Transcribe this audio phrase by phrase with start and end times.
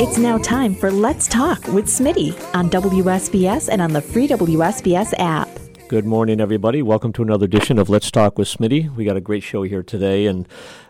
[0.00, 5.12] It's now time for Let's Talk with Smitty on WSBS and on the free WSBS
[5.18, 5.48] app.
[5.88, 6.82] Good morning, everybody.
[6.82, 8.94] Welcome to another edition of Let's Talk with Smitty.
[8.94, 10.46] We got a great show here today, and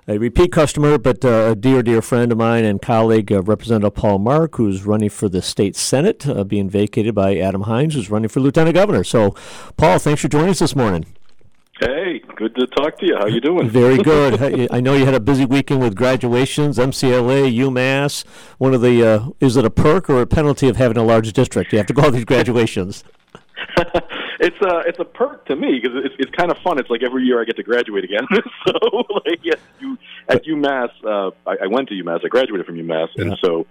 [0.07, 3.95] a repeat customer, but uh, a dear, dear friend of mine and colleague, uh, Representative
[3.95, 8.11] Paul Mark, who's running for the state senate, uh, being vacated by Adam Hinds, who's
[8.11, 9.05] running for lieutenant governor.
[9.05, 9.35] So,
[9.79, 11.07] Paul, thanks for joining us this morning.
[11.81, 13.17] Hey, good to talk to you.
[13.17, 13.71] How you doing?
[13.71, 14.69] Very good.
[14.73, 18.25] I know you had a busy weekend with graduations, MCLA, UMass.
[18.59, 21.33] One of the uh, is it a perk or a penalty of having a large
[21.33, 21.73] district?
[21.73, 23.05] You have to go all these graduations.
[24.41, 26.81] it's a it's a perk to me because it's it's kind of fun.
[26.81, 28.27] It's like every year I get to graduate again.
[28.67, 28.73] so
[29.27, 29.99] like at, you,
[30.29, 32.25] at UMass, uh, I, I went to UMass.
[32.25, 33.25] I graduated from UMass, yeah.
[33.25, 33.67] and so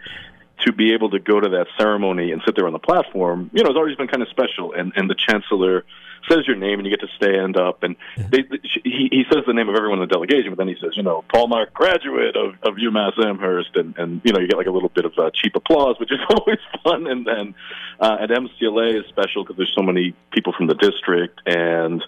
[0.66, 3.64] to be able to go to that ceremony and sit there on the platform, you
[3.64, 4.74] know, it's always been kind of special.
[4.74, 5.86] And and the chancellor
[6.30, 8.44] says your name and you get to stand up and they,
[8.84, 11.04] he, he says the name of everyone in the delegation, but then he says, you
[11.04, 14.68] know, Paul Mark, graduate of, of UMass Amherst, and and you know you get like
[14.68, 17.08] a little bit of uh, cheap applause, which is always fun.
[17.08, 17.56] And then
[18.00, 22.04] uh, at MCLA is special because there's so many people from the district and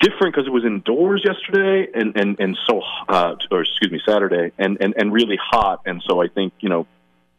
[0.00, 4.52] different because it was indoors yesterday and and and so uh, or excuse me Saturday
[4.58, 6.86] and and and really hot, and so I think you know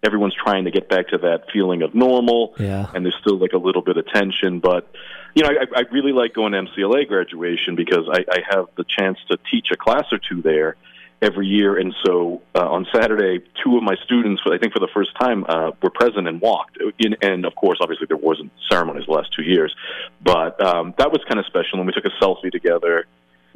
[0.04, 2.54] everyone's trying to get back to that feeling of normal.
[2.60, 2.88] Yeah.
[2.94, 4.90] And there's still like a little bit of tension, but
[5.34, 8.86] you know, I, I really like going to MCLA graduation because I, I have the
[8.88, 10.76] chance to teach a class or two there
[11.22, 11.78] every year.
[11.78, 15.46] And so uh, on Saturday, two of my students, I think for the first time,
[15.48, 16.78] uh, were present and walked.
[17.00, 19.76] In, and of course, obviously, there wasn't ceremonies the last two years,
[20.22, 21.80] but um, that was kind of special.
[21.80, 23.06] And we took a selfie together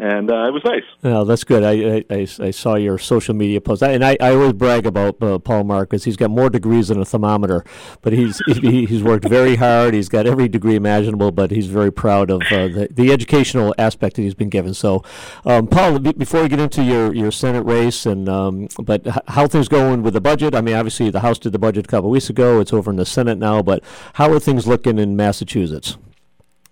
[0.02, 0.84] and uh, it was nice.
[1.04, 1.64] Oh, that's good.
[1.64, 5.38] I, I, I, saw your social media post, and I, I always brag about uh,
[5.38, 7.64] Paul Mark because he's got more degrees than a thermometer,
[8.02, 9.94] but he's he, he's worked very hard.
[9.94, 14.16] He's got every degree imaginable, but he's very proud of uh, the, the educational aspect
[14.16, 14.74] that he's been given.
[14.74, 15.04] So,
[15.46, 19.68] um, Paul, before we get into your, your Senate race, and um, but how things
[19.68, 20.56] going with the budget?
[20.56, 22.60] I mean, obviously the House did the budget a couple weeks ago.
[22.60, 25.96] It's over in the Senate now, but how are things looking in Massachusetts?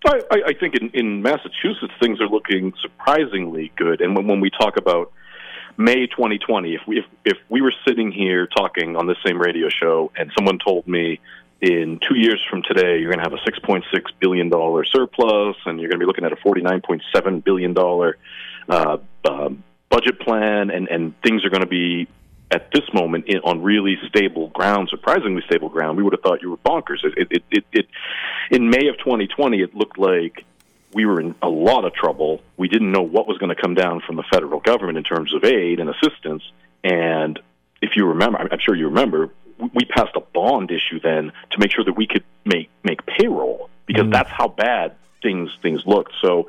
[0.06, 4.02] I, I think in, in Massachusetts things are looking surprisingly good.
[4.02, 5.12] And when, when we talk about
[5.78, 9.70] May 2020, if we if, if we were sitting here talking on this same radio
[9.70, 11.20] show and someone told me
[11.62, 13.84] in two years from today you're going to have a 6.6
[14.22, 18.18] billion dollar surplus and you're going to be looking at a 49.7 billion dollar
[18.70, 22.08] uh, um, budget plan and and things are going to be
[22.52, 26.42] at this moment in, on really stable ground, surprisingly stable ground, we would have thought
[26.42, 27.04] you were bonkers.
[27.04, 27.88] It, it, it, it,
[28.52, 30.46] in May of 2020, it looked like
[30.94, 32.42] we were in a lot of trouble.
[32.58, 35.34] We didn't know what was going to come down from the federal government in terms
[35.34, 36.44] of aid and assistance.
[36.84, 37.40] And
[37.82, 41.72] if you remember, I'm sure you remember, we passed a bond issue then to make
[41.72, 44.12] sure that we could make make payroll because mm.
[44.12, 46.14] that's how bad things things looked.
[46.22, 46.48] So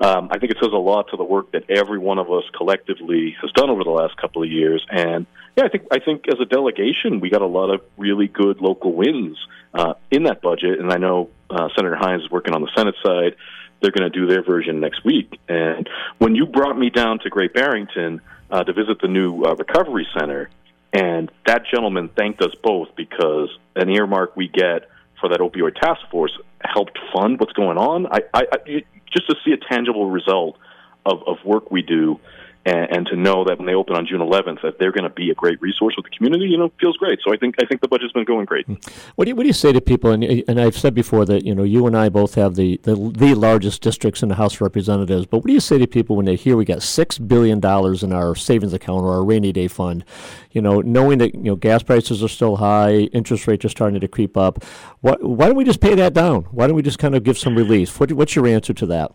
[0.00, 2.44] um, I think it says a lot to the work that every one of us
[2.56, 4.84] collectively has done over the last couple of years.
[4.90, 8.28] And yeah, I think I think as a delegation, we got a lot of really
[8.28, 9.36] good local wins
[9.74, 10.78] uh, in that budget.
[10.78, 13.36] And I know uh, Senator Hinds is working on the Senate side.
[13.80, 15.40] They're going to do their version next week.
[15.48, 19.54] And when you brought me down to Great Barrington uh, to visit the new uh,
[19.54, 20.50] recovery center,
[20.92, 24.88] and that gentleman thanked us both because an earmark we get
[25.20, 28.06] for that opioid task force helped fund what's going on.
[28.06, 30.58] I, I, I just to see a tangible result
[31.06, 32.20] of, of work we do
[32.66, 35.14] and, and to know that when they open on June 11th, that they're going to
[35.14, 37.18] be a great resource with the community, you know, feels great.
[37.24, 38.66] So I think I think the budget's been going great.
[38.66, 38.74] Hmm.
[39.14, 40.10] What do you, what do you say to people?
[40.10, 42.94] And, and I've said before that you know you and I both have the, the
[42.94, 45.26] the largest districts in the House of Representatives.
[45.26, 48.02] But what do you say to people when they hear we got six billion dollars
[48.02, 50.04] in our savings account or our rainy day fund?
[50.52, 54.00] You know, knowing that you know gas prices are still high, interest rates are starting
[54.00, 54.64] to creep up.
[55.00, 56.42] What, why don't we just pay that down?
[56.44, 57.98] Why don't we just kind of give some relief?
[57.98, 59.12] What, what's your answer to that?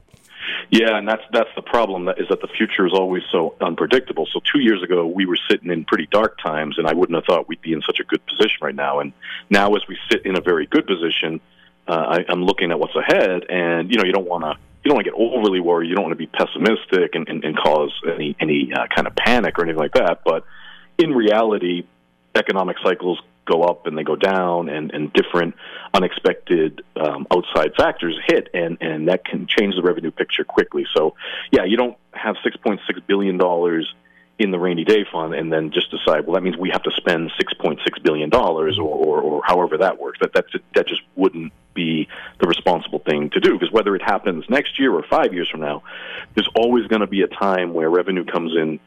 [0.69, 2.05] Yeah, and that's that's the problem.
[2.05, 4.27] That is that the future is always so unpredictable.
[4.31, 7.25] So two years ago, we were sitting in pretty dark times, and I wouldn't have
[7.25, 8.99] thought we'd be in such a good position right now.
[8.99, 9.13] And
[9.49, 11.39] now, as we sit in a very good position,
[11.87, 14.89] uh, I, I'm looking at what's ahead, and you know, you don't want to you
[14.89, 15.89] don't want to get overly worried.
[15.89, 19.15] You don't want to be pessimistic and, and, and cause any any uh, kind of
[19.15, 20.21] panic or anything like that.
[20.23, 20.45] But
[20.97, 21.85] in reality,
[22.35, 25.55] economic cycles go up and they go down, and, and different
[25.93, 30.85] unexpected um, outside factors hit, and, and that can change the revenue picture quickly.
[30.95, 31.15] So,
[31.51, 33.39] yeah, you don't have $6.6 billion
[34.37, 36.91] in the rainy day fund and then just decide, well, that means we have to
[36.91, 40.19] spend $6.6 billion or, or, or however that works.
[40.19, 42.07] That, that's, that just wouldn't be
[42.39, 45.61] the responsible thing to do because whether it happens next year or five years from
[45.61, 45.83] now,
[46.33, 48.79] there's always going to be a time where revenue comes in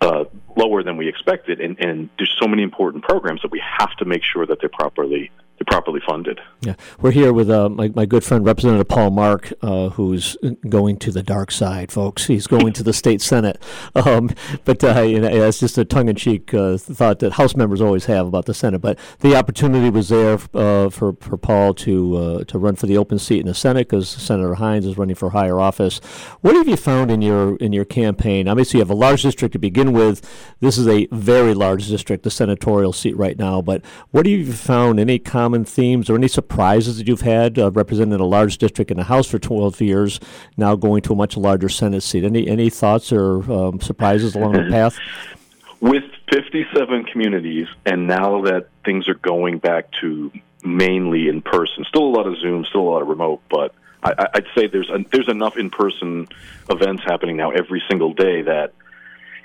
[0.00, 0.24] uh,
[0.56, 4.04] lower than we expected, and, and there's so many important programs that we have to
[4.04, 5.30] make sure that they're properly
[5.64, 6.40] properly funded.
[6.60, 10.36] Yeah, we're here with uh, my, my good friend Representative Paul Mark, uh, who's
[10.68, 12.26] going to the dark side, folks.
[12.26, 13.62] He's going to the state senate.
[14.02, 14.30] Um,
[14.64, 18.26] but uh, you know, it's just a tongue-in-cheek uh, thought that House members always have
[18.26, 18.80] about the Senate.
[18.80, 22.96] But the opportunity was there uh, for for Paul to uh, to run for the
[22.96, 25.98] open seat in the Senate because Senator Hinds is running for higher office.
[26.40, 28.48] What have you found in your in your campaign?
[28.48, 30.26] Obviously, you have a large district to begin with.
[30.60, 33.60] This is a very large district, the senatorial seat right now.
[33.62, 34.98] But what have you found?
[34.98, 38.96] Any common themes or any surprises that you've had uh, representing a large district in
[38.96, 40.20] the House for 12 years,
[40.56, 42.24] now going to a much larger Senate seat?
[42.24, 44.98] Any any thoughts or um, surprises along the path?
[45.80, 50.30] With 57 communities, and now that things are going back to
[50.64, 54.28] mainly in person, still a lot of Zoom, still a lot of remote, but I,
[54.34, 56.26] would say there's a, there's enough in person
[56.68, 58.72] events happening now every single day that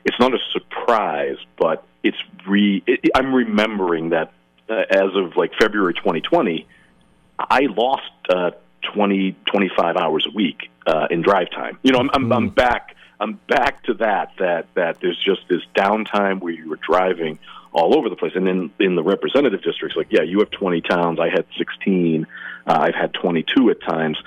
[0.03, 2.17] it's not a surprise, but it's
[2.47, 2.81] re.
[2.87, 4.31] It, I'm remembering that
[4.69, 6.67] uh, as of like February 2020,
[7.39, 8.51] I lost uh,
[8.93, 11.77] 20 25 hours a week uh, in drive time.
[11.83, 12.55] You know, I'm, I'm, I'm mm.
[12.55, 12.95] back.
[13.19, 14.33] I'm back to that.
[14.39, 17.39] That that there's just this downtime where you were driving
[17.73, 18.33] all over the place.
[18.35, 21.19] And then in the representative districts, like yeah, you have 20 towns.
[21.19, 22.25] I had 16.
[22.65, 24.17] Uh, I've had 22 at times.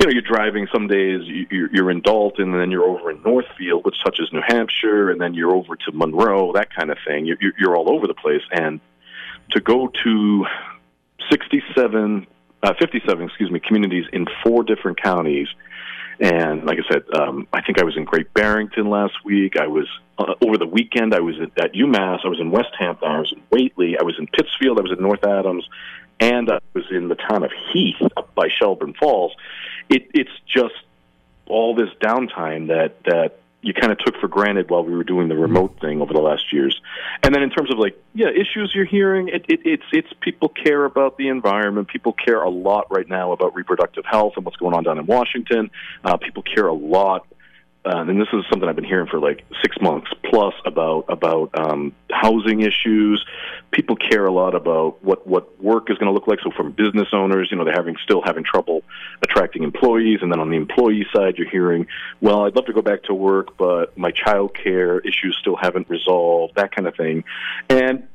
[0.00, 0.66] You know, you're driving.
[0.72, 4.40] Some days you're, you're in Dalton, and then you're over in Northfield, which touches New
[4.46, 7.26] Hampshire, and then you're over to Monroe, that kind of thing.
[7.26, 8.80] You're, you're all over the place, and
[9.50, 10.46] to go to
[11.30, 12.26] 67,
[12.62, 15.48] uh, 57, excuse me, communities in four different counties.
[16.20, 19.56] And like I said, um, I think I was in Great Barrington last week.
[19.56, 21.14] I was uh, over the weekend.
[21.14, 22.20] I was at, at UMass.
[22.24, 23.08] I was in Westhampton.
[23.08, 23.98] I was in Whately.
[23.98, 24.78] I was in Pittsfield.
[24.78, 25.68] I was in North Adams,
[26.20, 29.32] and I was in the town of Heath up by Shelburne Falls.
[29.88, 30.74] It, it's just
[31.46, 35.28] all this downtime that that you kind of took for granted while we were doing
[35.28, 36.80] the remote thing over the last years.
[37.22, 40.48] And then in terms of like, yeah, issues you're hearing, it, it, it's it's people
[40.48, 41.88] care about the environment.
[41.88, 45.06] People care a lot right now about reproductive health and what's going on down in
[45.06, 45.70] Washington.
[46.04, 47.26] Uh, people care a lot
[47.84, 51.50] uh, and this is something I've been hearing for like six months plus about about
[51.58, 53.24] um, housing issues.
[53.72, 56.38] People care a lot about what what work is going to look like.
[56.44, 58.82] So from business owners, you know, they're having still having trouble
[59.22, 61.88] attracting employees, and then on the employee side, you're hearing,
[62.20, 65.90] well, I'd love to go back to work, but my child care issues still haven't
[65.90, 67.24] resolved, that kind of thing.
[67.68, 68.06] And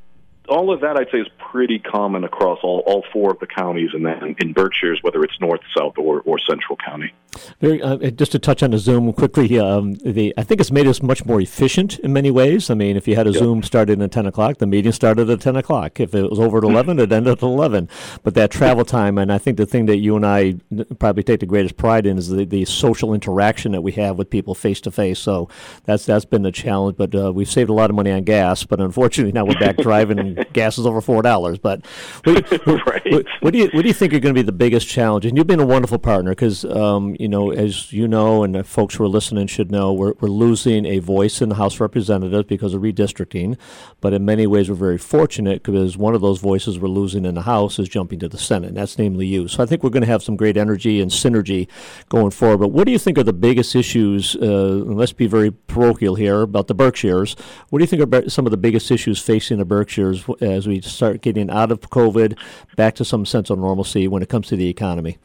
[0.47, 3.89] all of that I'd say is pretty common across all, all four of the counties
[3.93, 7.13] and then in Berkshires, whether it's north, south, or, or central county.
[7.61, 10.87] Very, uh, just to touch on the Zoom quickly, um, the, I think it's made
[10.87, 12.69] us much more efficient in many ways.
[12.69, 13.39] I mean, if you had a yep.
[13.39, 15.99] Zoom started at 10 o'clock, the meeting started at 10 o'clock.
[15.99, 17.89] If it was over at 11, it ended at 11.
[18.23, 20.55] But that travel time, and I think the thing that you and I
[20.99, 24.29] probably take the greatest pride in is the, the social interaction that we have with
[24.29, 25.19] people face to face.
[25.19, 25.49] So
[25.83, 26.97] that's that's been the challenge.
[26.97, 28.63] But uh, we've saved a lot of money on gas.
[28.63, 31.57] But unfortunately, now we're back driving gas is over four dollars.
[31.57, 31.85] But
[32.23, 33.11] what, right.
[33.11, 35.25] what, what, do you what do you think are going to be the biggest challenge?
[35.25, 38.95] And you've been a wonderful partner because um, you know, as you know, and folks
[38.95, 42.47] who are listening should know, we're we're losing a voice in the House of Representatives
[42.47, 43.57] because of redistricting.
[44.01, 47.35] But in many ways, we're very fortunate because one of those voices we're losing in
[47.35, 49.47] the House is jumping to the Senate, and that's namely you.
[49.47, 51.67] So I think we're going to have some great energy and synergy
[52.09, 52.57] going forward.
[52.57, 54.35] But what do you think are the biggest issues?
[54.35, 57.35] Uh, let's be very parochial here about the Berkshires.
[57.69, 60.81] What do you think are some of the biggest issues facing the Berkshires as we
[60.81, 62.37] start getting out of COVID,
[62.75, 65.17] back to some sense of normalcy when it comes to the economy?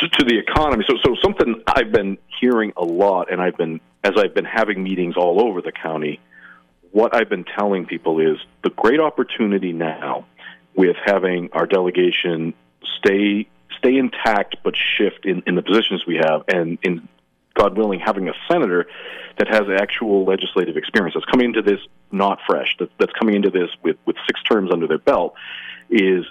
[0.00, 3.80] So to the economy, so so something I've been hearing a lot, and I've been
[4.02, 6.20] as I've been having meetings all over the county.
[6.90, 10.26] What I've been telling people is the great opportunity now
[10.76, 12.54] with having our delegation
[12.98, 17.08] stay stay intact but shift in, in the positions we have and in
[17.54, 18.86] God willing, having a senator
[19.38, 21.80] that has actual legislative experience that's coming into this
[22.14, 25.34] not fresh, that, that's coming into this with, with six terms under their belt,
[25.90, 26.24] is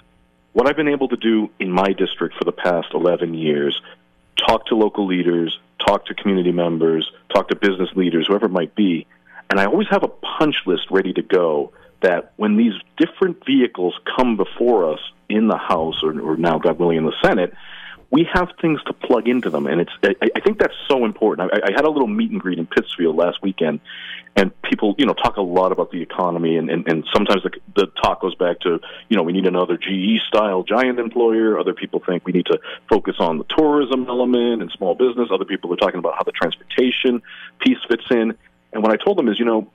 [0.52, 3.80] what I've been able to do in my district for the past 11 years
[4.36, 8.74] talk to local leaders, talk to community members, talk to business leaders, whoever it might
[8.74, 9.06] be.
[9.50, 13.94] And I always have a punch list ready to go that when these different vehicles
[14.16, 17.54] come before us in the House or, or now, God willing, in the Senate,
[18.10, 19.90] we have things to plug into them, and it's.
[20.02, 21.50] I, I think that's so important.
[21.52, 23.80] I, I had a little meet and greet in Pittsfield last weekend,
[24.36, 27.50] and people, you know, talk a lot about the economy, and and, and sometimes the,
[27.76, 31.58] the talk goes back to, you know, we need another GE style giant employer.
[31.58, 35.28] Other people think we need to focus on the tourism element and small business.
[35.32, 37.22] Other people are talking about how the transportation
[37.60, 38.34] piece fits in.
[38.72, 39.70] And what I told them is, you know,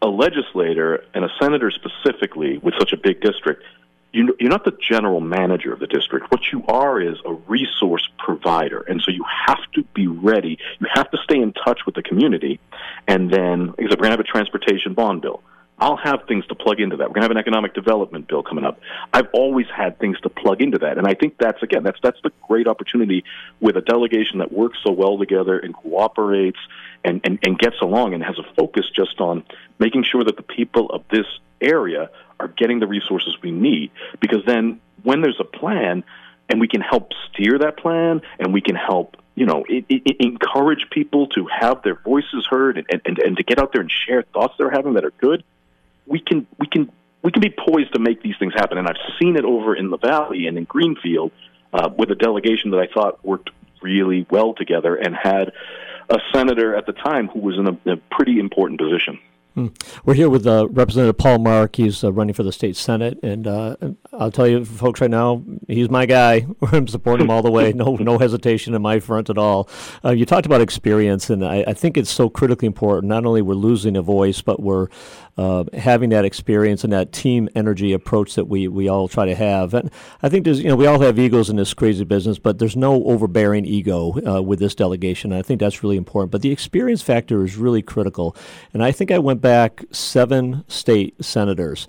[0.00, 3.64] a legislator and a senator specifically with such a big district
[4.12, 6.30] you, you're not the general manager of the district.
[6.30, 8.80] What you are is a resource provider.
[8.80, 10.58] And so you have to be ready.
[10.80, 12.60] You have to stay in touch with the community.
[13.06, 15.42] And then, because we're going to have a transportation bond bill.
[15.80, 17.08] I'll have things to plug into that.
[17.08, 18.80] We're going to have an economic development bill coming up.
[19.14, 22.20] I've always had things to plug into that, and I think that's again that's that's
[22.22, 23.24] the great opportunity
[23.60, 26.58] with a delegation that works so well together and cooperates
[27.02, 29.42] and, and, and gets along and has a focus just on
[29.78, 31.26] making sure that the people of this
[31.60, 33.90] area are getting the resources we need.
[34.20, 36.04] Because then, when there's a plan,
[36.48, 40.16] and we can help steer that plan, and we can help you know, it, it,
[40.18, 43.90] encourage people to have their voices heard and, and, and to get out there and
[43.90, 45.44] share thoughts they're having that are good
[46.10, 46.90] we can we can
[47.22, 48.76] we can be poised to make these things happen.
[48.76, 51.32] And I've seen it over in the Valley and in Greenfield
[51.72, 53.50] uh, with a delegation that I thought worked
[53.82, 55.52] really well together and had
[56.08, 59.20] a senator at the time who was in a, a pretty important position.
[59.60, 59.66] Hmm.
[60.06, 61.76] We're here with uh, Representative Paul Mark.
[61.76, 63.76] He's uh, running for the state senate, and uh,
[64.10, 66.46] I'll tell you, folks, right now, he's my guy.
[66.72, 67.74] I'm supporting him all the way.
[67.74, 69.68] No, no hesitation in my front at all.
[70.02, 73.08] Uh, you talked about experience, and I, I, think it's so critically important.
[73.08, 74.88] Not only we're losing a voice, but we're
[75.36, 79.34] uh, having that experience and that team energy approach that we, we all try to
[79.34, 79.74] have.
[79.74, 79.90] And
[80.22, 82.76] I think there's, you know, we all have egos in this crazy business, but there's
[82.76, 85.32] no overbearing ego uh, with this delegation.
[85.32, 86.30] And I think that's really important.
[86.30, 88.36] But the experience factor is really critical.
[88.74, 89.49] And I think I went back
[89.92, 91.86] seven state senators.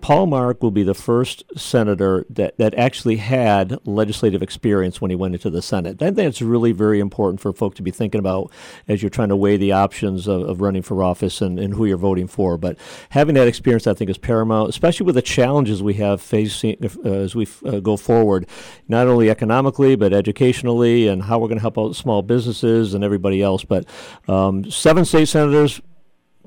[0.00, 5.14] Paul Mark will be the first senator that, that actually had legislative experience when he
[5.14, 6.00] went into the Senate.
[6.00, 8.50] I think that's really very important for folk to be thinking about
[8.88, 11.84] as you're trying to weigh the options of, of running for office and, and, who
[11.84, 12.56] you're voting for.
[12.56, 12.78] But
[13.10, 17.08] having that experience, I think, is paramount, especially with the challenges we have facing uh,
[17.10, 18.46] as we uh, go forward,
[18.88, 23.04] not only economically, but educationally, and how we're going to help out small businesses and
[23.04, 23.64] everybody else.
[23.64, 23.86] But
[24.28, 25.80] um, seven state senators,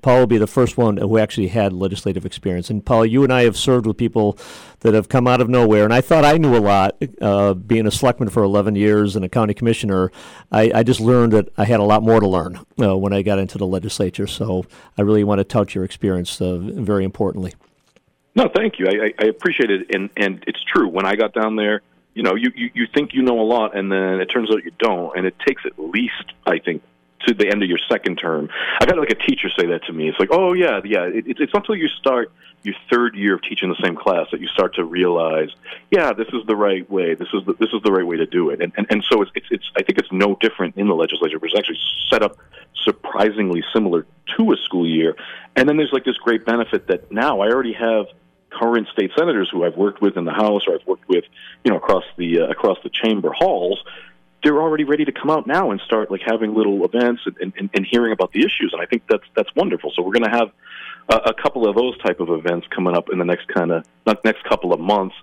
[0.03, 2.69] Paul will be the first one who actually had legislative experience.
[2.69, 4.37] And Paul, you and I have served with people
[4.81, 7.01] that have come out of nowhere, and I thought I knew a lot.
[7.21, 10.11] Uh, being a selectman for 11 years and a county commissioner,
[10.51, 13.21] I, I just learned that I had a lot more to learn uh, when I
[13.21, 14.27] got into the legislature.
[14.27, 14.65] So
[14.97, 17.53] I really want to tout your experience uh, very importantly.
[18.35, 18.87] No, thank you.
[18.87, 20.87] I, I appreciate it, and and it's true.
[20.87, 21.81] When I got down there,
[22.15, 24.63] you know, you, you you think you know a lot, and then it turns out
[24.63, 26.81] you don't, and it takes at least, I think,
[27.27, 28.49] to the end of your second term.
[28.79, 30.09] I've had like a teacher say that to me.
[30.09, 31.05] It's like, oh yeah, yeah.
[31.05, 32.31] It, it's not until you start
[32.63, 35.49] your third year of teaching the same class that you start to realize,
[35.91, 37.13] yeah, this is the right way.
[37.13, 38.61] This is the, this is the right way to do it.
[38.61, 41.39] And and, and so it's, it's it's I think it's no different in the legislature.
[41.39, 42.37] But it's actually set up
[42.83, 44.05] surprisingly similar
[44.37, 45.15] to a school year.
[45.55, 48.07] And then there's like this great benefit that now I already have
[48.49, 51.23] current state senators who I've worked with in the House or I've worked with,
[51.63, 53.83] you know, across the uh, across the chamber halls
[54.43, 57.69] they're already ready to come out now and start like having little events and, and,
[57.73, 58.71] and hearing about the issues.
[58.73, 59.91] And I think that's that's wonderful.
[59.95, 60.51] So we're going to have
[61.09, 63.85] a, a couple of those type of events coming up in the next kind of
[64.23, 65.15] next couple of months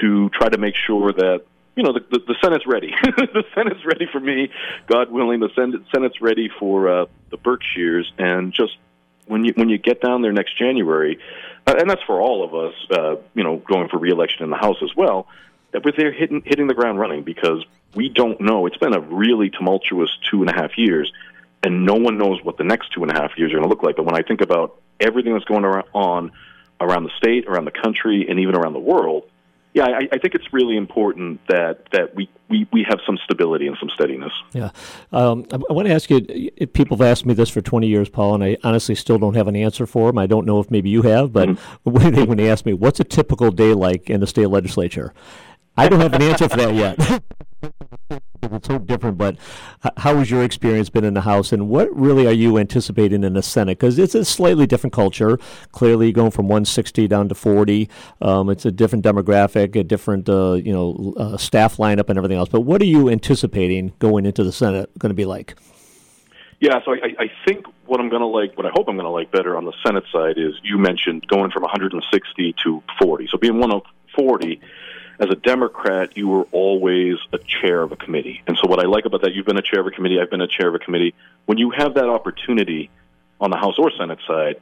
[0.00, 1.42] to try to make sure that
[1.76, 2.94] you know the, the, the Senate's ready.
[3.02, 4.50] the Senate's ready for me,
[4.86, 5.40] God willing.
[5.40, 8.76] The Senate, Senate's ready for uh, the Berkshires, and just
[9.26, 11.18] when you when you get down there next January,
[11.66, 14.56] uh, and that's for all of us, uh, you know, going for reelection in the
[14.56, 15.28] House as well
[15.74, 18.66] that we're there hitting hitting the ground running because we don't know.
[18.66, 21.12] It's been a really tumultuous two and a half years,
[21.62, 23.68] and no one knows what the next two and a half years are going to
[23.68, 23.96] look like.
[23.96, 26.32] But when I think about everything that's going on
[26.80, 29.30] around the state, around the country, and even around the world,
[29.74, 33.66] yeah, I, I, think it's really important that that we, we, we have some stability
[33.66, 34.32] and some steadiness.
[34.52, 34.70] Yeah,
[35.10, 36.20] um, I, I, want to ask you.
[36.68, 39.48] People have asked me this for twenty years, Paul, and I honestly still don't have
[39.48, 40.18] an answer for them.
[40.18, 41.90] I don't know if maybe you have, but mm-hmm.
[41.90, 45.12] when, they, when they ask me, "What's a typical day like in the state legislature?"
[45.76, 47.22] I don't have an answer for that yet.
[48.52, 49.36] it's so different, but
[49.98, 53.34] how has your experience been in the House, and what really are you anticipating in
[53.34, 53.78] the Senate?
[53.78, 55.38] Because it's a slightly different culture.
[55.72, 57.88] Clearly, going from 160 down to 40,
[58.20, 62.38] um, it's a different demographic, a different uh, you know uh, staff lineup, and everything
[62.38, 62.48] else.
[62.48, 65.56] But what are you anticipating going into the Senate going to be like?
[66.60, 69.04] Yeah, so I, I think what I'm going to like, what I hope I'm going
[69.04, 73.28] to like better on the Senate side is you mentioned going from 160 to 40.
[73.30, 74.60] So being 140
[75.18, 78.42] as a Democrat, you were always a chair of a committee.
[78.46, 80.30] And so, what I like about that, you've been a chair of a committee, I've
[80.30, 81.14] been a chair of a committee.
[81.46, 82.90] When you have that opportunity
[83.40, 84.60] on the House or Senate side,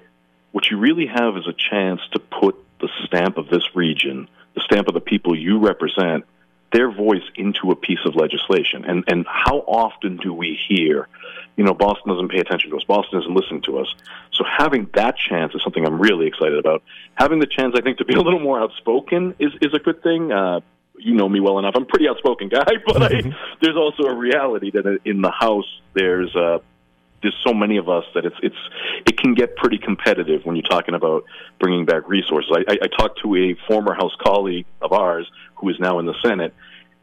[0.53, 4.61] what you really have is a chance to put the stamp of this region, the
[4.61, 6.25] stamp of the people you represent,
[6.73, 8.85] their voice into a piece of legislation.
[8.85, 11.09] And, and how often do we hear
[11.57, 12.85] you know, Boston doesn't pay attention to us.
[12.85, 13.95] Boston isn't listening to us.
[14.33, 16.83] So having that chance is something I'm really excited about.
[17.15, 20.03] Having the chance, I think, to be a little more outspoken is is a good
[20.03, 20.33] thing.
[20.33, 20.61] Uh,
[20.99, 21.75] you know me well enough.
[21.77, 23.23] I'm a pretty outspoken guy, but I,
[23.61, 26.59] there's also a reality that in the House there's uh,
[27.23, 28.57] there's so many of us that it's it's
[29.07, 31.25] it can get pretty competitive when you're talking about
[31.61, 32.51] bringing back resources.
[32.55, 36.07] I, I, I talked to a former House colleague of ours who is now in
[36.07, 36.55] the Senate,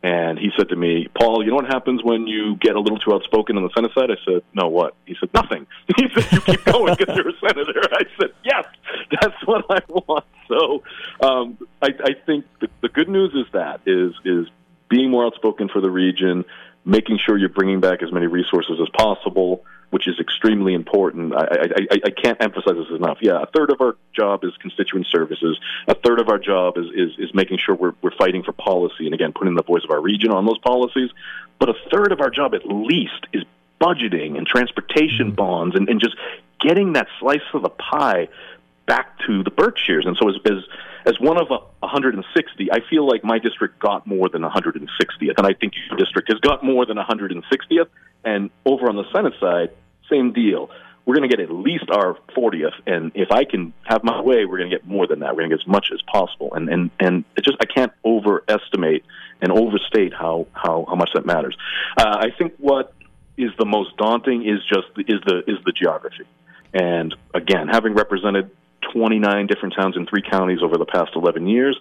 [0.02, 3.00] and he said to me, Paul, you know what happens when you get a little
[3.00, 4.10] too outspoken on the Senate side?
[4.12, 4.96] I said, no, what?
[5.06, 5.68] He said, nothing.
[5.98, 7.82] He said, you keep going because you're a senator.
[7.92, 8.66] I said, yes.
[9.12, 10.26] that's what I want.
[10.48, 10.84] So
[11.22, 14.48] um, I, I think the, the good news is that is is
[14.90, 16.46] being more outspoken for the region,
[16.86, 21.34] making sure you're bringing back as many resources as possible, which is extremely important.
[21.34, 23.18] I, I, I, can't emphasize this enough.
[23.22, 25.60] Yeah, a third of our job is constituent services.
[25.88, 29.06] A third of our job is, is, is making sure we're, we're fighting for policy
[29.06, 31.10] and, again, putting the voice of our region on those policies.
[31.58, 33.44] But a third of our job, at least, is
[33.82, 35.36] budgeting and transportation mm-hmm.
[35.36, 36.16] bonds and, and just
[36.60, 38.28] getting that slice of the pie
[38.86, 40.06] back to the Berkshires.
[40.06, 40.64] And so, as as,
[41.06, 45.48] as one of a 160, I feel like my district got more than 160th, and
[45.48, 47.88] I think your district has got more than 160th.
[48.24, 49.70] And over on the Senate side,
[50.10, 50.70] same deal.
[51.06, 54.46] We're going to get at least our 40th, and if I can have my way,
[54.46, 55.36] we're going to get more than that.
[55.36, 57.92] We're going to get as much as possible, and and and it just I can't
[58.06, 59.06] overestimate
[59.42, 61.58] and overstate how how how much that matters.
[61.98, 62.94] Uh, I think what
[63.38, 66.26] is the most daunting is just is the is the geography.
[66.74, 68.52] And again, having represented
[68.94, 71.80] 29 different towns in three counties over the past 11 years,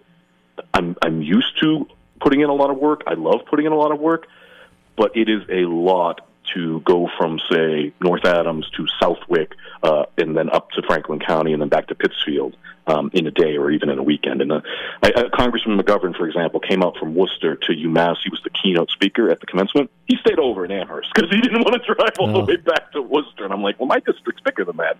[0.74, 1.88] I'm I'm used to
[2.20, 3.04] putting in a lot of work.
[3.06, 4.26] I love putting in a lot of work,
[4.96, 9.52] but it is a lot to go from, say, North Adams to Southwick,
[9.82, 12.56] uh, and then up to Franklin County, and then back to Pittsfield
[12.88, 14.40] um, in a day or even in a weekend.
[14.40, 14.60] And uh,
[15.02, 18.16] I, uh, Congressman McGovern, for example, came out from Worcester to UMass.
[18.24, 19.90] He was the keynote speaker at the commencement.
[20.06, 22.90] He stayed over in Amherst because he didn't want to drive all the way back
[22.92, 23.44] to Worcester.
[23.44, 24.96] And I'm like, well, my district's bigger than that.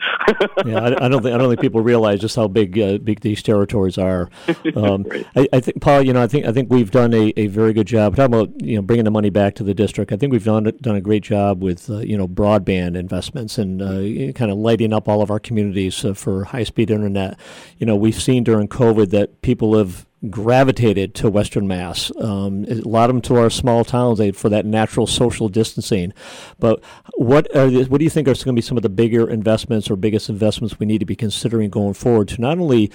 [0.67, 3.21] yeah, I, I, don't think I don't think people realize just how big uh, big
[3.21, 4.29] these territories are.
[4.77, 5.27] Um, right.
[5.35, 7.73] I, I, think, Paul, you know, I think I think we've done a, a very
[7.73, 10.13] good job talking about you know bringing the money back to the district.
[10.13, 13.83] I think we've done done a great job with uh, you know broadband investments and
[13.83, 17.39] uh, kind of lighting up all of our communities uh, for high speed internet.
[17.79, 22.11] You know, we've seen during COVID that people have gravitated to Western Mass.
[22.21, 26.13] Um, a lot of them to our small towns for that natural social distancing.
[26.59, 26.83] But
[27.15, 29.91] what the, what do you think are going to be some of the bigger investments
[29.91, 32.91] or biggest investments we need to be considering going forward to not only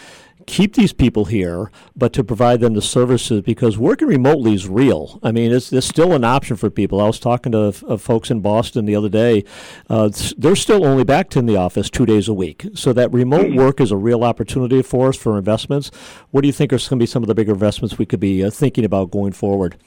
[0.46, 5.20] keep these people here, but to provide them the services because working remotely is real.
[5.24, 7.02] I mean, it's, it's still an option for people.
[7.02, 9.44] I was talking to uh, folks in Boston the other day.
[9.90, 12.66] Uh, they're still only back to in the office two days a week.
[12.74, 13.58] So that remote mm-hmm.
[13.58, 15.92] work is a real opportunity for us for investments.
[16.32, 18.20] What do you think are going to be some of the bigger investments we could
[18.20, 19.78] be uh, thinking about going forward?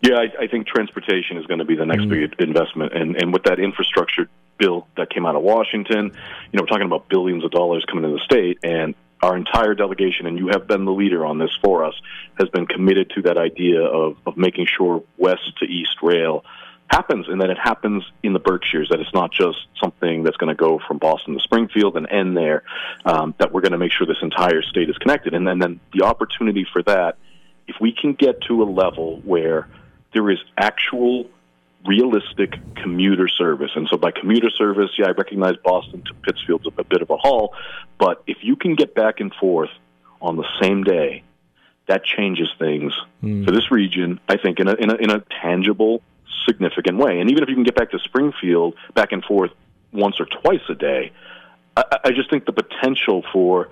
[0.00, 2.10] Yeah, I, I, think transportation is going to be the next mm-hmm.
[2.10, 6.62] big investment, and and with that infrastructure bill that came out of Washington, you know,
[6.62, 10.38] we're talking about billions of dollars coming to the state, and our entire delegation, and
[10.38, 11.94] you have been the leader on this for us,
[12.38, 16.44] has been committed to that idea of, of making sure west to east rail
[16.90, 20.48] happens and that it happens in the Berkshires, that it's not just something that's going
[20.48, 22.62] to go from Boston to Springfield and end there,
[23.04, 25.34] um, that we're going to make sure this entire state is connected.
[25.34, 27.16] And then, then the opportunity for that,
[27.66, 29.68] if we can get to a level where
[30.14, 31.28] there is actual
[31.88, 33.70] realistic commuter service.
[33.74, 37.10] And so by commuter service, yeah, I recognize Boston to Pittsfield's a, a bit of
[37.10, 37.54] a haul,
[37.98, 39.70] but if you can get back and forth
[40.20, 41.22] on the same day,
[41.86, 43.44] that changes things mm.
[43.44, 46.02] for this region, I think, in a, in a, in a tangible,
[46.46, 47.20] significant way.
[47.20, 49.50] And even if you can get back to Springfield back and forth
[49.92, 51.12] once or twice a day,
[51.76, 53.70] I, I just think the potential for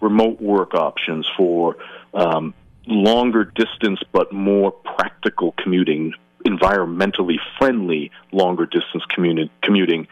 [0.00, 1.76] remote work options, for
[2.14, 2.54] um,
[2.86, 10.08] longer distance but more practical commuting environmentally friendly longer distance communi- commuting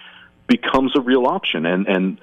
[0.47, 1.67] becomes a real option.
[1.67, 2.21] And, and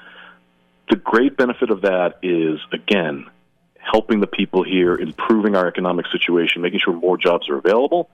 [0.89, 3.29] the great benefit of that is, again,
[3.77, 8.09] helping the people here, improving our economic situation, making sure more jobs are available.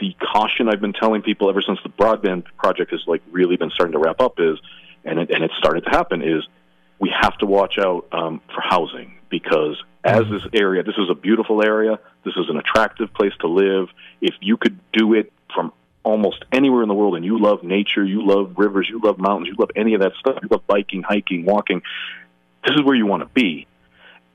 [0.00, 3.70] The caution I've been telling people ever since the broadband project has like really been
[3.70, 4.58] starting to wrap up is,
[5.04, 6.46] and it, and it's started to happen is,
[7.00, 10.34] we have to watch out um, for housing because as mm-hmm.
[10.34, 11.98] this area, this is a beautiful area.
[12.24, 13.88] This is an attractive place to live.
[14.20, 18.04] If you could do it from almost anywhere in the world and you love nature,
[18.04, 21.02] you love rivers, you love mountains, you love any of that stuff, you love biking,
[21.02, 21.82] hiking, walking,
[22.64, 23.66] this is where you want to be.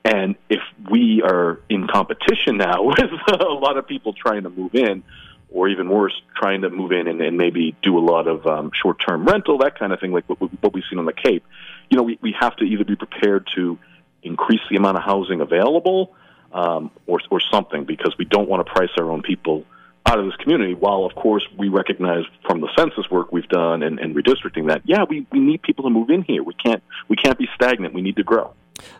[0.04, 4.74] And if we are in competition now with a lot of people trying to move
[4.74, 5.02] in,
[5.52, 8.70] or even worse, trying to move in and, and maybe do a lot of um,
[8.72, 11.44] short-term rental, that kind of thing, like what, what we've seen on the Cape,
[11.88, 13.76] you know, we, we have to either be prepared to
[14.22, 16.14] increase the amount of housing available
[16.52, 19.64] um, or, or something because we don't want to price our own people
[20.06, 20.74] out of this community.
[20.74, 24.82] While, of course, we recognize from the census work we've done and, and redistricting that,
[24.84, 26.42] yeah, we, we need people to move in here.
[26.42, 27.94] We can't, we can't be stagnant.
[27.94, 28.54] We need to grow.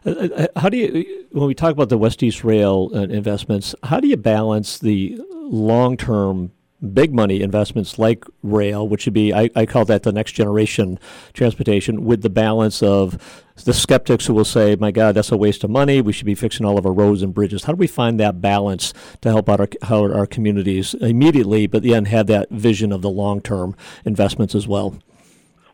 [0.05, 3.75] Uh, uh how do you, when we talk about the West East Rail uh, investments,
[3.85, 9.33] how do you balance the long term big money investments like rail, which would be,
[9.33, 10.99] I, I call that the next generation
[11.33, 15.65] transportation, with the balance of the skeptics who will say, my God, that's a waste
[15.65, 16.01] of money.
[16.01, 17.65] We should be fixing all of our roads and bridges.
[17.65, 22.07] How do we find that balance to help out our, our, communities immediately, but then
[22.07, 24.97] have that vision of the long term investments as well?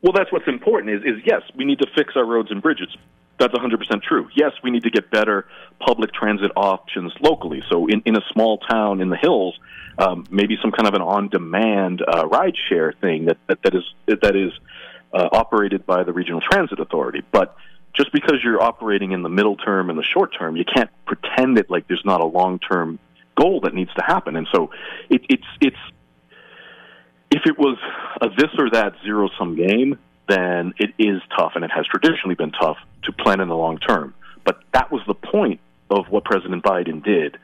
[0.03, 2.95] Well, that's what's important is, is yes, we need to fix our roads and bridges.
[3.39, 4.29] That's 100% true.
[4.35, 5.47] Yes, we need to get better
[5.79, 7.63] public transit options locally.
[7.69, 9.59] So, in, in a small town in the hills,
[9.99, 14.37] um, maybe some kind of an on-demand uh, ride-share thing that, that, that is that
[14.37, 14.53] is
[15.13, 17.23] uh, operated by the regional transit authority.
[17.31, 17.57] But
[17.95, 21.57] just because you're operating in the middle term and the short term, you can't pretend
[21.57, 22.99] that like there's not a long-term
[23.35, 24.37] goal that needs to happen.
[24.37, 24.71] And so,
[25.09, 25.77] it, it's it's
[27.31, 27.79] if it was
[28.21, 32.53] a this or that zero-sum game, then it is tough, and it has traditionally been
[32.53, 34.15] tough to plan in the long term.
[34.45, 37.39] But that was the point of what President Biden did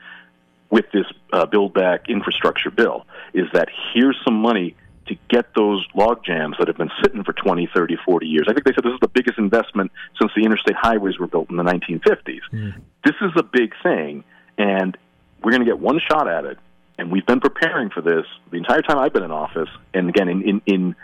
[0.73, 3.05] with this uh, Build Back infrastructure bill,
[3.35, 7.31] is that here's some money to get those log jams that have been sitting for
[7.31, 8.47] 20, 30, 40 years.
[8.49, 11.51] I think they said this is the biggest investment since the interstate highways were built
[11.51, 12.39] in the 1950s.
[12.51, 12.81] Mm.
[13.05, 14.23] This is a big thing,
[14.57, 14.97] and
[15.43, 16.57] we're going to get one shot at it.
[16.97, 20.27] And we've been preparing for this the entire time I've been in office, and again
[20.27, 20.95] in in in,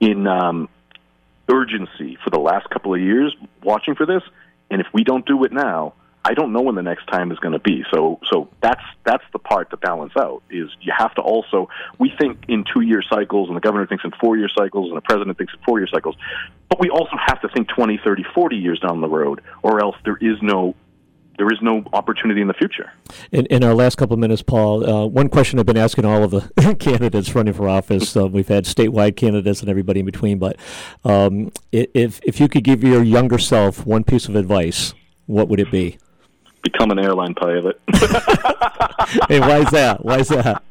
[0.00, 0.68] in um,
[1.48, 4.22] urgency for the last couple of years watching for this.
[4.70, 5.94] And if we don't do it now,
[6.26, 7.84] I don't know when the next time is going to be.
[7.92, 10.42] So, so that's that's the part to balance out.
[10.50, 14.04] Is you have to also we think in two year cycles, and the governor thinks
[14.04, 16.16] in four year cycles, and the president thinks in four year cycles.
[16.70, 19.96] But we also have to think 20, 30, 40 years down the road, or else
[20.04, 20.74] there is no
[21.36, 22.92] there is no opportunity in the future.
[23.32, 26.22] In, in our last couple of minutes, Paul, uh, one question I've been asking all
[26.22, 28.16] of the candidates running for office.
[28.16, 30.56] Uh, we've had statewide candidates and everybody in between, but
[31.04, 34.94] um, if if you could give your younger self one piece of advice,
[35.26, 35.98] what would it be?
[36.64, 37.78] Become an airline pilot.
[39.28, 39.98] hey, why is that?
[40.02, 40.64] Why is that?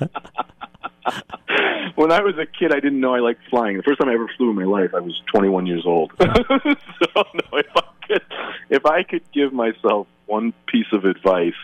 [1.94, 3.76] when I was a kid, I didn't know I liked flying.
[3.76, 6.12] The first time I ever flew in my life, I was 21 years old.
[6.18, 8.22] so, no, if I could,
[8.68, 11.54] if I could give myself one piece of advice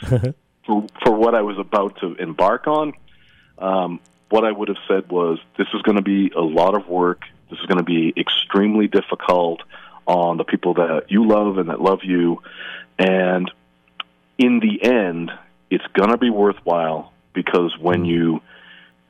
[0.65, 2.93] for, for what I was about to embark on,
[3.59, 6.89] um, what I would have said was, "This is going to be a lot of
[6.89, 7.23] work.
[7.51, 9.61] This is going to be extremely difficult
[10.07, 12.43] on the people that you love and that love you,
[12.99, 13.51] and
[14.39, 15.31] in the end,
[15.71, 18.09] it's going to be worthwhile because when mm.
[18.09, 18.41] you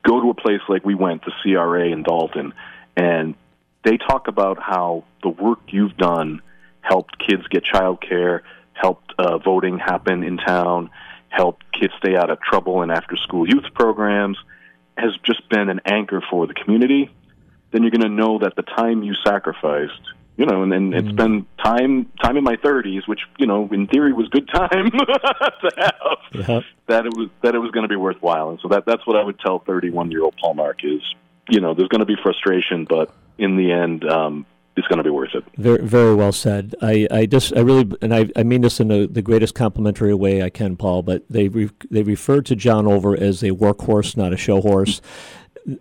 [0.05, 2.53] go to a place like we went, the CRA in Dalton,
[2.95, 3.35] and
[3.83, 6.41] they talk about how the work you've done
[6.81, 10.89] helped kids get child care, helped uh, voting happen in town,
[11.29, 14.37] helped kids stay out of trouble in after school youth programs,
[14.97, 17.09] has just been an anchor for the community,
[17.71, 20.99] then you're going to know that the time you sacrificed you know, and then mm.
[20.99, 24.91] it's been time time in my 30s, which you know, in theory, was good time
[24.91, 26.17] to have.
[26.33, 26.59] Yeah.
[26.87, 29.15] That it was that it was going to be worthwhile, and so that that's what
[29.15, 31.01] I would tell 31 year old Paul Mark is,
[31.49, 35.03] you know, there's going to be frustration, but in the end, um, it's going to
[35.03, 35.43] be worth it.
[35.57, 36.73] Very, very well said.
[36.81, 40.13] I, I just, I really, and I, I mean this in the, the greatest complimentary
[40.15, 41.03] way I can, Paul.
[41.03, 44.99] But they, re, they referred to John Olver as a workhorse, not a show horse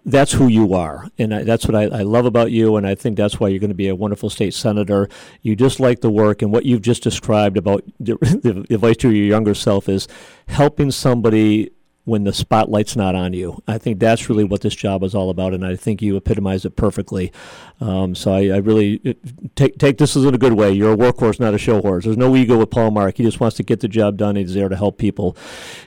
[0.05, 2.95] that's who you are, and I, that's what I, I, love about you, and I
[2.95, 5.09] think that's why you're going to be a wonderful state senator.
[5.42, 9.11] You just like the work, and what you've just described about the, the advice to
[9.11, 10.07] your younger self is
[10.47, 11.73] helping somebody
[12.05, 13.62] when the spotlight's not on you.
[13.69, 16.65] I think that's really what this job is all about, and I think you epitomize
[16.65, 17.33] it perfectly.
[17.81, 19.17] Um, so I, I, really
[19.55, 20.73] take take this in a good way.
[20.73, 22.05] You're a workhorse, not a show horse.
[22.05, 23.19] There's no ego with Paul Mark.
[23.19, 24.37] He just wants to get the job done.
[24.37, 25.37] He's there to help people.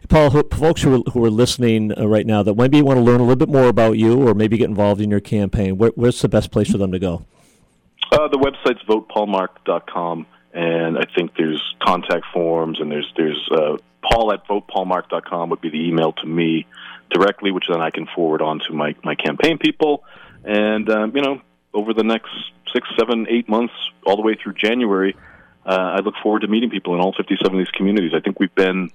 [0.07, 3.19] Paul, folks who are, who are listening uh, right now that maybe want to learn
[3.19, 6.21] a little bit more about you or maybe get involved in your campaign, where, where's
[6.21, 7.25] the best place for them to go?
[8.11, 10.25] Uh, the website's votepaulmark.com,
[10.55, 15.69] and I think there's contact forms and there's there's uh, paul at votepaulmark.com would be
[15.69, 16.65] the email to me
[17.09, 20.03] directly, which then I can forward on to my, my campaign people.
[20.43, 21.41] And, um, you know,
[21.73, 22.29] over the next
[22.73, 23.73] six, seven, eight months,
[24.05, 25.15] all the way through January,
[25.65, 28.11] uh, I look forward to meeting people in all 57 of these communities.
[28.15, 28.91] I think we've been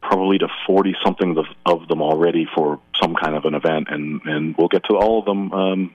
[0.00, 4.20] probably to 40 something of, of them already for some kind of an event, and,
[4.24, 5.94] and we'll get to all of them um,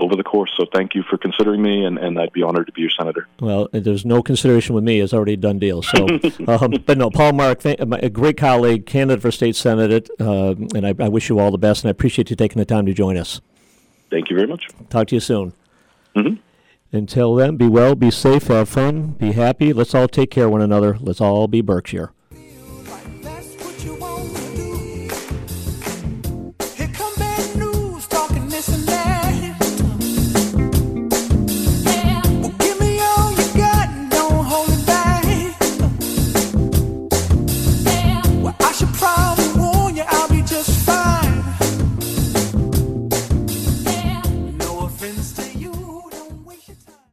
[0.00, 0.52] over the course.
[0.56, 3.26] So thank you for considering me, and, and I'd be honored to be your senator.
[3.40, 5.82] Well, there's no consideration with me; it's already a done deal.
[5.82, 6.06] So,
[6.48, 10.86] um, but no, Paul Mark, th- a great colleague, candidate for state senate, uh, and
[10.86, 12.94] I, I, wish you all the best, and I appreciate you taking the time to
[12.94, 13.40] join us.
[14.10, 14.68] Thank you very much.
[14.90, 15.52] Talk to you soon.
[16.14, 16.40] Mm-hmm.
[16.92, 19.72] Until then, be well, be safe, have fun, be happy.
[19.72, 20.96] Let's all take care of one another.
[21.00, 22.12] Let's all be Berkshire.